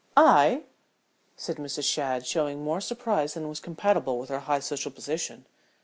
[0.17, 0.63] "I?"
[1.35, 1.83] said Mrs.
[1.83, 5.45] Shadd, showing more surprise than was compatible with her high social position.